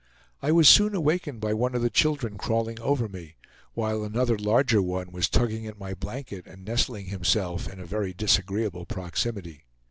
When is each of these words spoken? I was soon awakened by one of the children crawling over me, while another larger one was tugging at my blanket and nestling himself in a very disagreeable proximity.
I 0.41 0.51
was 0.51 0.67
soon 0.67 0.95
awakened 0.95 1.41
by 1.41 1.53
one 1.53 1.75
of 1.75 1.83
the 1.83 1.91
children 1.91 2.35
crawling 2.35 2.79
over 2.79 3.07
me, 3.07 3.35
while 3.75 4.03
another 4.03 4.35
larger 4.35 4.81
one 4.81 5.11
was 5.11 5.29
tugging 5.29 5.67
at 5.67 5.77
my 5.77 5.93
blanket 5.93 6.47
and 6.47 6.65
nestling 6.65 7.05
himself 7.05 7.71
in 7.71 7.79
a 7.79 7.85
very 7.85 8.11
disagreeable 8.11 8.87
proximity. 8.87 9.63